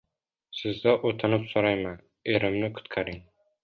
–Sizdan 0.59 1.05
oʻtinib 1.11 1.47
soʻrayman, 1.53 2.03
erimni 2.37 2.75
qutqaring. 2.81 3.27